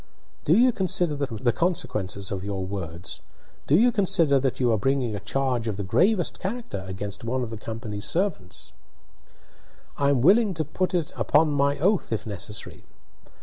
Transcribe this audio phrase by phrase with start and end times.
[0.45, 3.21] "Do you consider the consequences of your words?
[3.67, 7.43] Do you consider that you are bringing a charge of the gravest character against one
[7.43, 8.73] of the company's servants?"
[9.99, 12.83] "I am willing to be put upon my oath, if necessary.